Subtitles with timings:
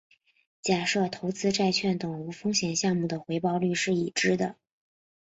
[0.63, 4.55] 假设投资债券等无风险项目的回报率是已知的。